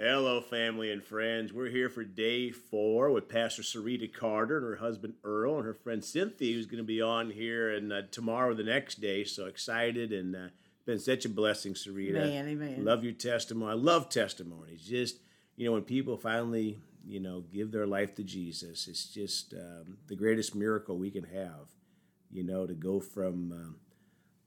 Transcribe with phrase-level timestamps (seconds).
[0.00, 1.52] Hello, family and friends.
[1.52, 5.74] We're here for day four with Pastor Sarita Carter and her husband Earl and her
[5.74, 9.24] friend Cynthia, who's going to be on here and uh, tomorrow, the next day.
[9.24, 10.48] So excited and uh,
[10.86, 12.12] been such a blessing, Sarita.
[12.12, 12.84] Man, amen.
[12.84, 13.72] Love your testimony.
[13.72, 14.86] I love testimonies.
[14.86, 15.18] Just
[15.56, 19.98] you know, when people finally you know give their life to Jesus, it's just um,
[20.06, 21.72] the greatest miracle we can have.
[22.30, 23.76] You know, to go from um,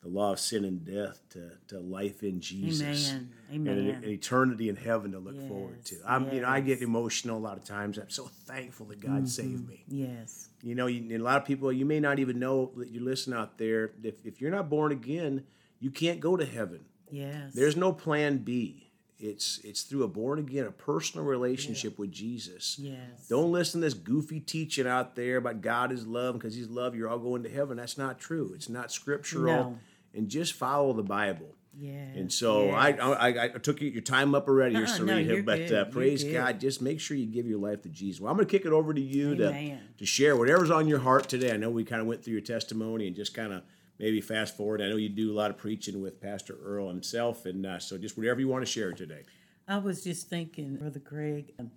[0.01, 3.11] the law of sin and death to, to life in Jesus.
[3.11, 3.29] Amen.
[3.51, 3.77] And Amen.
[3.77, 5.97] an, an eternity in heaven to look forward to.
[6.07, 7.99] I'm, you know, I get emotional a lot of times.
[7.99, 9.25] I'm so thankful that God mm-hmm.
[9.25, 9.83] saved me.
[9.87, 10.49] Yes.
[10.63, 13.03] You know, you, and a lot of people, you may not even know that you
[13.03, 13.91] listen out there.
[14.03, 15.43] If, if you're not born again,
[15.79, 16.85] you can't go to heaven.
[17.11, 17.53] Yes.
[17.53, 18.87] There's no plan B.
[19.23, 22.77] It's it's through a born again, a personal relationship with Jesus.
[22.79, 23.27] Yes.
[23.29, 26.95] Don't listen to this goofy teaching out there about God is love because He's love.
[26.95, 27.77] You're all going to heaven.
[27.77, 28.53] That's not true.
[28.55, 29.53] It's not scriptural.
[29.53, 29.77] No.
[30.13, 31.55] And just follow the Bible.
[31.73, 31.91] Yeah.
[31.93, 32.75] And so yes.
[32.75, 35.21] I, I I took your time up already here, Uh-uh, no, Serena.
[35.21, 36.23] you're but uh, praise.
[36.23, 36.59] God.
[36.59, 38.19] Just make sure you give your life to Jesus.
[38.19, 40.99] Well, I'm going to kick it over to you to, to share whatever's on your
[40.99, 41.53] heart today.
[41.53, 43.63] I know we kind of went through your testimony and just kind of
[43.99, 44.81] maybe fast forward.
[44.81, 47.97] I know you do a lot of preaching with Pastor Earl himself, and uh, so
[47.97, 49.23] just whatever you want to share today.
[49.67, 51.71] I was just thinking, Brother Greg, um,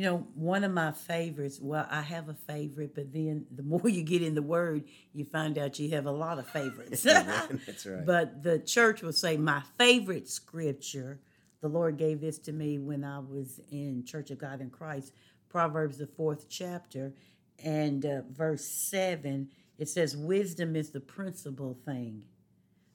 [0.00, 3.86] you know, one of my favorites, well, I have a favorite, but then the more
[3.86, 7.02] you get in the word, you find out you have a lot of favorites.
[7.02, 8.06] That's right.
[8.06, 11.20] But the church will say, my favorite scripture,
[11.60, 15.12] the Lord gave this to me when I was in Church of God in Christ,
[15.50, 17.12] Proverbs, the fourth chapter,
[17.62, 22.22] and uh, verse seven, it says, Wisdom is the principal thing.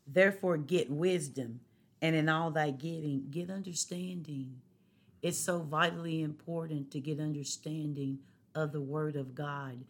[0.07, 1.59] Therefore, get wisdom,
[2.01, 4.61] and in all thy getting, get understanding.
[5.25, 8.19] It's so vitally important to get understanding
[8.53, 9.83] of the Word of God.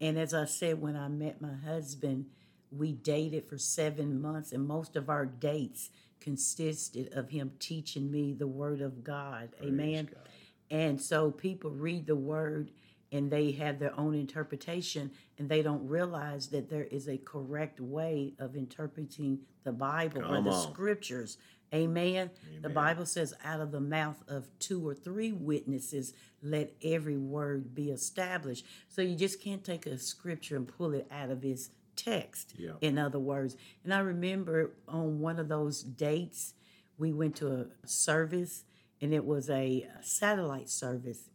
[0.00, 2.26] And as I said, when I met my husband,
[2.72, 8.32] we dated for seven months, and most of our dates consisted of him teaching me
[8.32, 9.50] the Word of God.
[9.62, 10.08] Amen.
[10.12, 10.28] God.
[10.72, 12.72] And so people read the Word
[13.12, 17.80] and they have their own interpretation, and they don't realize that there is a correct
[17.80, 20.72] way of interpreting the Bible or the on.
[20.72, 21.38] scriptures.
[21.72, 22.30] Amen.
[22.62, 27.74] The Bible says, out of the mouth of two or three witnesses, let every word
[27.74, 28.64] be established.
[28.88, 32.72] So you just can't take a scripture and pull it out of its text, Yeah.
[32.80, 33.56] in other words.
[33.84, 36.54] And I remember on one of those dates,
[36.98, 38.64] we went to a service,
[39.00, 41.30] and it was a satellite service.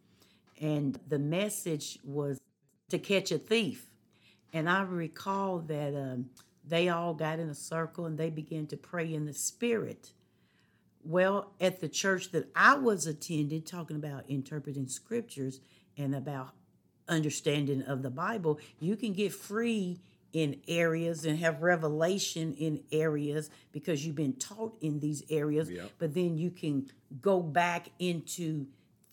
[0.59, 2.39] And the message was
[2.89, 3.87] to catch a thief.
[4.53, 6.29] And I recall that um,
[6.67, 10.11] they all got in a circle and they began to pray in the spirit.
[11.05, 15.61] Well, at the church that I was attending, talking about interpreting scriptures
[15.97, 16.49] and about
[17.07, 19.99] understanding of the Bible, you can get free
[20.33, 25.91] in areas and have revelation in areas because you've been taught in these areas, Yep.
[25.99, 26.87] but then you can
[27.21, 28.65] go back into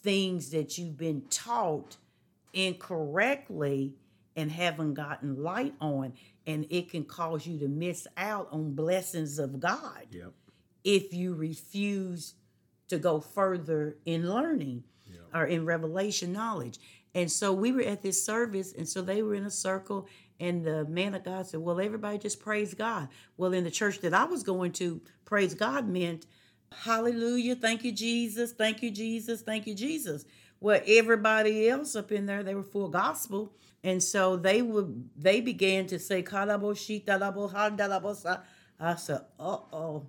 [0.02, 1.98] things that you've been taught
[2.54, 3.94] incorrectly
[4.34, 6.14] and haven't gotten light on,
[6.46, 10.32] and it can cause you to miss out on blessings of God Yep.
[10.84, 12.34] If you refuse
[12.88, 14.84] to go further in learning
[15.34, 16.78] or in revelation knowledge.
[17.14, 20.06] And so we were at this service, and so they were in a circle,
[20.40, 23.08] and the man of God said, Well, everybody just praise God.
[23.36, 26.26] Well, in the church that I was going to, praise God meant
[26.72, 30.24] hallelujah, thank you, Jesus, thank you, Jesus, thank you, Jesus.
[30.58, 33.52] Well, everybody else up in there, they were full gospel.
[33.84, 38.42] And so they would they began to say, "Kalaboshi, talabo, handalabosa."
[38.78, 40.06] I said, uh oh.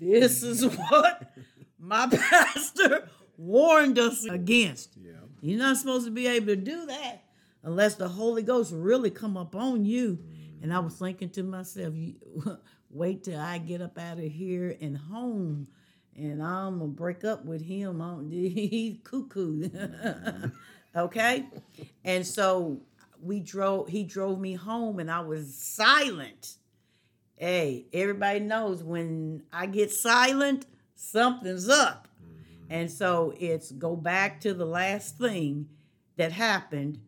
[0.00, 1.32] This is what
[1.78, 4.96] my pastor warned us against.
[4.96, 5.12] Yeah.
[5.40, 7.24] You're not supposed to be able to do that
[7.62, 10.18] unless the Holy Ghost really come upon you.
[10.62, 11.94] And I was thinking to myself,
[12.90, 15.68] wait till I get up out of here and home,
[16.16, 18.00] and I'm gonna break up with him.
[18.00, 19.68] I'm, he's cuckoo.
[20.96, 21.46] okay,
[22.04, 22.80] and so
[23.20, 23.88] we drove.
[23.88, 26.56] He drove me home, and I was silent.
[27.36, 32.08] Hey, everybody knows when I get silent, something's up.
[32.70, 35.68] And so it's go back to the last thing
[36.16, 36.98] that happened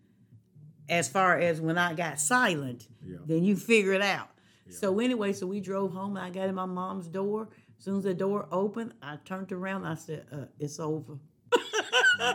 [0.89, 3.19] as far as when I got silent, Yeah.
[3.25, 4.29] then you figure it out.
[4.69, 7.49] So anyway, so we drove home and I got in my mom's door.
[7.79, 11.19] As soon as the door opened, I turned around I said, uh, it's over.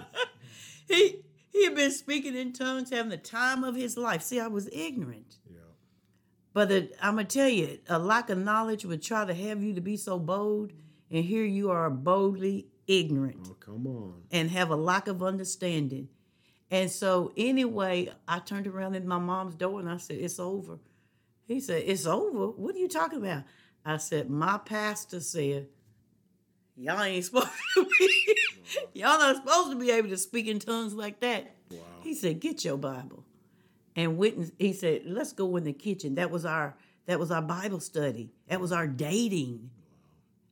[0.87, 4.21] he he had been speaking in tongues, having the time of his life.
[4.21, 5.37] See, I was ignorant.
[6.53, 9.73] But it, I'm gonna tell you, a lack of knowledge would try to have you
[9.73, 10.73] to be so bold,
[11.09, 14.23] and here you are boldly ignorant Oh, come on.
[14.31, 16.09] and have a lack of understanding.
[16.69, 20.79] And so, anyway, I turned around at my mom's door and I said, It's over.
[21.47, 22.47] He said, It's over?
[22.47, 23.43] What are you talking about?
[23.85, 25.67] I said, My pastor said,
[26.77, 28.35] Y'all ain't supposed to be
[28.93, 31.55] Y'all not supposed to be able to speak in tongues like that.
[31.69, 31.77] Wow.
[32.01, 33.25] He said, "Get your Bible."
[33.95, 37.41] And witness, he said, "Let's go in the kitchen." That was our that was our
[37.41, 38.31] Bible study.
[38.47, 39.69] That was our dating.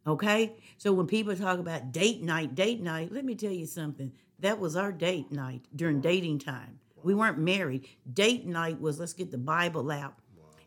[0.05, 0.55] Okay?
[0.77, 4.11] So when people talk about date night, date night, let me tell you something.
[4.39, 6.79] That was our date night during dating time.
[7.03, 7.87] We weren't married.
[8.11, 10.15] Date night was let's get the Bible out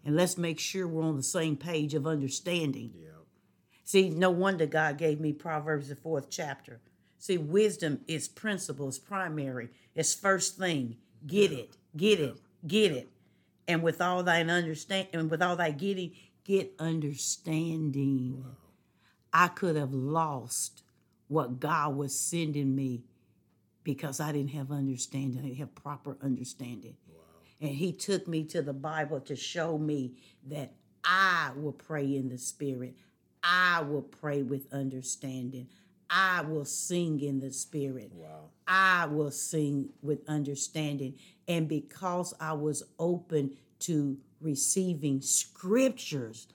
[0.05, 2.93] and let's make sure we're on the same page of understanding.
[2.95, 3.11] Yeah.
[3.85, 6.81] See, no wonder God gave me Proverbs, the fourth chapter.
[7.19, 10.97] See, wisdom is principle, it's primary, it's first thing.
[11.27, 12.37] Get it, get it,
[12.67, 13.09] get it.
[13.69, 16.13] And with all thine understand and with all thy getting,
[16.45, 18.45] get understanding.
[19.33, 20.83] I could have lost
[21.29, 23.05] what God was sending me
[23.85, 25.39] because I didn't have understanding.
[25.39, 26.97] I didn't have proper understanding.
[27.61, 30.15] And he took me to the Bible to show me
[30.49, 30.75] that
[31.05, 32.97] I will pray in the spirit.
[33.43, 35.69] I will pray with understanding.
[36.15, 38.13] I will sing in the spirit.
[38.13, 38.51] Wow.
[38.69, 41.15] I will sing with understanding.
[41.49, 46.49] And because I was open to receiving scriptures,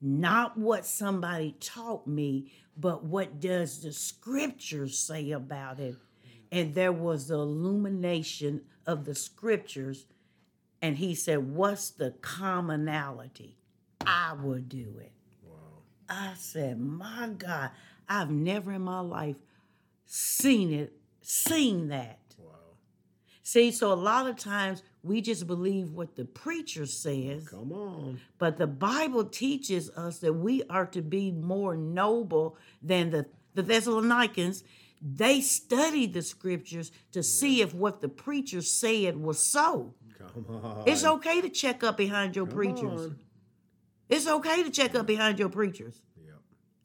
[0.00, 5.96] not what somebody taught me, but what does the scriptures say about it?
[6.52, 10.06] And there was the illumination of the scriptures.
[10.80, 13.56] And he said, What's the commonality?
[14.06, 15.12] I will do it.
[15.42, 15.82] Wow.
[16.08, 17.70] I said, My God,
[18.10, 19.36] I've never in my life
[20.04, 20.92] seen it,
[21.22, 22.18] seen that.
[22.36, 22.52] Wow.
[23.44, 28.20] See, so a lot of times we just believe what the preacher says, Come on.
[28.38, 33.62] but the Bible teaches us that we are to be more noble than the, the
[33.62, 34.64] Thessalonians.
[35.00, 39.94] They studied the scriptures to see if what the preacher said was so.
[40.18, 40.82] Come on.
[40.86, 43.00] It's okay to check up behind your Come preachers.
[43.06, 43.18] on.
[44.08, 46.02] It's okay to check up behind your preachers.
[46.22, 46.34] Yep.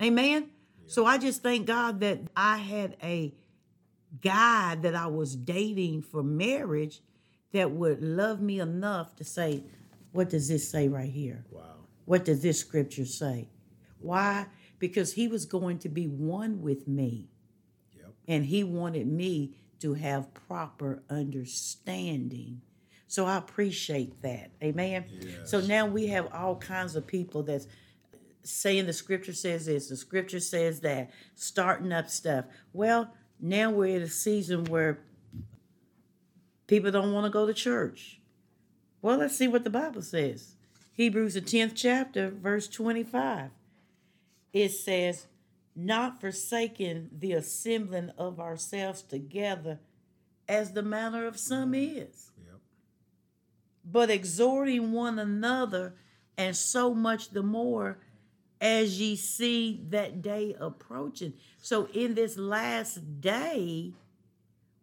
[0.03, 0.51] Amen.
[0.87, 3.33] So I just thank God that I had a
[4.21, 7.01] guy that I was dating for marriage
[7.53, 9.63] that would love me enough to say,
[10.11, 11.45] What does this say right here?
[11.49, 11.61] Wow.
[12.05, 13.49] What does this scripture say?
[13.99, 14.45] Why?
[14.77, 17.29] Because he was going to be one with me
[17.97, 18.13] Yep.
[18.27, 22.61] and he wanted me to have proper understanding.
[23.07, 24.51] So I appreciate that.
[24.63, 25.05] Amen.
[25.45, 27.67] So now we have all kinds of people that's
[28.45, 32.45] saying the scripture says this, the scripture says that, starting up stuff.
[32.73, 34.99] Well, now we're in a season where
[36.67, 38.19] people don't want to go to church.
[39.01, 40.55] Well, let's see what the Bible says.
[40.93, 43.51] Hebrews, the 10th chapter, verse 25.
[44.53, 45.27] It says,
[45.75, 49.79] Not forsaking the assembling of ourselves together
[50.47, 51.97] as the manner of some mm-hmm.
[51.97, 52.59] is, Yep.
[53.83, 55.95] but exhorting one another,
[56.37, 57.99] and so much the more
[58.61, 61.33] as ye see that day approaching.
[61.61, 63.93] So, in this last day,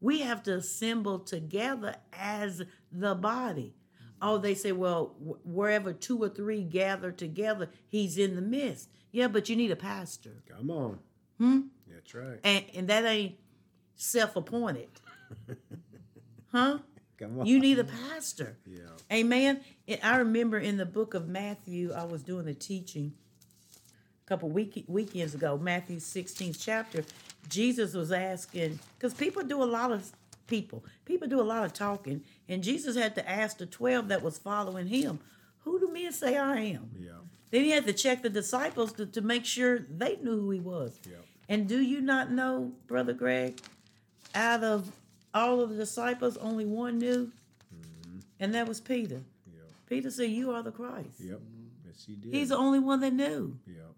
[0.01, 3.75] we have to assemble together as the body.
[4.21, 5.15] Oh, they say, well,
[5.45, 8.89] wherever two or three gather together, he's in the midst.
[9.11, 10.43] Yeah, but you need a pastor.
[10.49, 10.99] Come on.
[11.39, 11.61] Hmm?
[11.89, 12.39] That's right.
[12.45, 13.37] And, and that ain't
[13.97, 14.89] self appointed.
[16.53, 16.79] huh?
[17.19, 17.47] Come on.
[17.47, 18.59] You need a pastor.
[18.67, 18.81] Yeah.
[19.13, 19.61] Amen.
[20.03, 23.15] I remember in the book of Matthew, I was doing a teaching
[24.33, 27.05] couple week, weekends ago, Matthew 16th chapter.
[27.51, 30.11] Jesus was asking, because people do a lot of
[30.47, 34.23] people, people do a lot of talking, and Jesus had to ask the 12 that
[34.23, 35.21] was following him,
[35.65, 36.91] Who do men say I am?
[36.99, 37.11] Yeah.
[37.51, 40.61] Then he had to check the disciples to, to make sure they knew who he
[40.61, 40.99] was.
[41.07, 41.25] Yep.
[41.51, 43.61] And do you not know, Brother Greg,
[44.35, 44.91] out of
[45.35, 47.31] all of the disciples, only one knew?
[47.75, 48.21] Mm-hmm.
[48.41, 49.21] And that was Peter.
[49.53, 49.65] Yep.
[49.91, 51.21] Peter said, You are the Christ.
[51.21, 51.41] Yep.
[51.85, 52.33] Yes, he did.
[52.33, 53.59] He's the only one that knew.
[53.67, 53.93] Yep.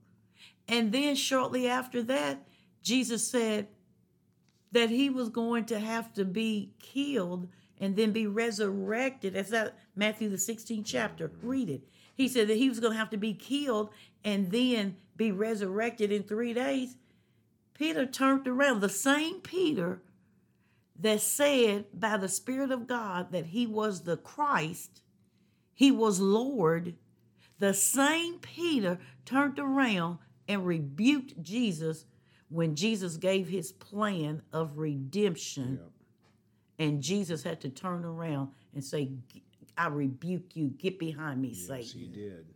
[0.68, 2.46] And then shortly after that,
[2.82, 3.68] Jesus said
[4.72, 7.48] that he was going to have to be killed
[7.78, 9.34] and then be resurrected.
[9.34, 11.30] That's that Matthew the 16th chapter.
[11.42, 11.82] Read it.
[12.14, 13.90] He said that he was going to have to be killed
[14.24, 16.96] and then be resurrected in three days.
[17.74, 18.80] Peter turned around.
[18.80, 20.00] The same Peter
[20.98, 25.02] that said by the Spirit of God that he was the Christ,
[25.72, 26.94] he was Lord,
[27.58, 30.18] the same Peter turned around
[30.49, 32.04] and rebuked Jesus
[32.49, 35.80] when Jesus gave his plan of redemption.
[36.78, 39.11] And Jesus had to turn around and say,
[39.78, 40.68] I rebuke you.
[40.68, 42.00] Get behind me, Yes, Satan.
[42.00, 42.46] he did.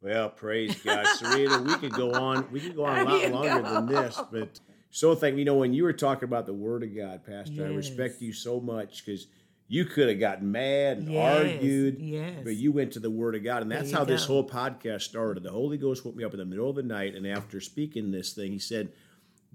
[0.00, 1.60] Well, praise God, Serena.
[1.60, 2.46] We could go on.
[2.52, 3.74] We could go on a lot longer go.
[3.74, 4.60] than this, but
[4.90, 7.66] so thank you know when you were talking about the Word of God, Pastor.
[7.66, 9.26] I respect you so much because
[9.70, 12.40] you could have gotten mad and Yes, argued, yes.
[12.42, 15.42] but you went to the Word of God, and that's how this whole podcast started.
[15.42, 18.10] The Holy Ghost woke me up in the middle of the night, and after speaking
[18.10, 18.88] this thing, He said,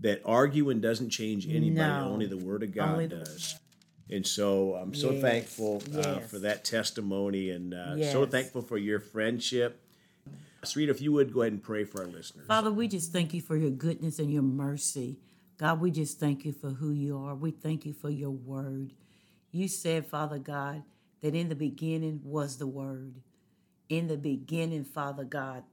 [0.02, 1.72] that arguing doesn't change anybody.
[1.76, 2.10] No.
[2.12, 3.56] Only the Word of God the- does.
[4.10, 8.78] And so I'm so Yes, thankful uh, for that testimony and uh, so thankful for
[8.78, 9.80] your friendship.
[10.64, 12.46] Sarita, if you would go ahead and pray for our listeners.
[12.48, 15.18] Father, we just thank you for your goodness and your mercy.
[15.58, 17.34] God, we just thank you for who you are.
[17.34, 18.94] We thank you for your word.
[19.54, 20.82] You said, Father God,
[21.22, 23.14] that in the beginning was the word.
[23.88, 25.64] In the beginning, Father God,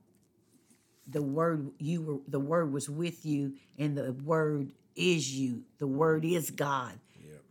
[1.08, 5.62] the word you were the word was with you and the word is you.
[5.78, 7.00] The word is God.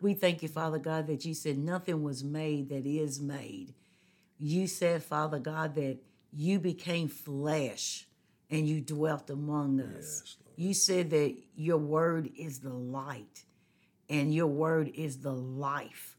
[0.01, 3.73] We thank you, Father God, that you said nothing was made that is made.
[4.37, 5.97] You said, Father God, that
[6.31, 8.07] you became flesh
[8.49, 10.37] and you dwelt among us.
[10.55, 13.43] you said that your word is the light
[14.09, 16.15] and your word is the life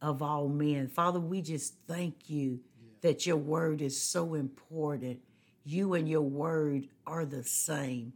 [0.00, 0.88] of all men.
[0.88, 2.60] Father, we just thank you
[3.00, 5.20] that your word is so important.
[5.64, 8.12] You and your word are the same.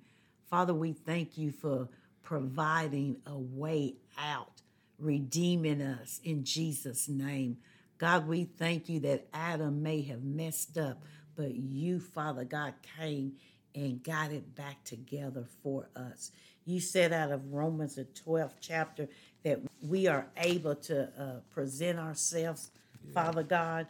[0.49, 1.89] Father, we thank you for
[2.23, 4.63] providing a way out,
[4.99, 7.59] redeeming us in Jesus' name.
[7.99, 11.05] God, we thank you that Adam may have messed up,
[11.37, 13.35] but you, Father God, came
[13.75, 16.33] and got it back together for us.
[16.65, 19.09] You said out of Romans, the 12th chapter,
[19.45, 22.71] that we are able to uh, present ourselves,
[23.13, 23.87] Father God.